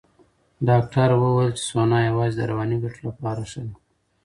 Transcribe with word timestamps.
ډاکټره 0.67 1.15
وویل 1.23 1.51
چې 1.57 1.63
سونا 1.69 1.99
یوازې 2.09 2.35
د 2.37 2.41
رواني 2.51 2.77
ګټو 2.83 2.99
لپاره 3.09 3.41
ښه 3.51 3.61
ده. 3.67 3.75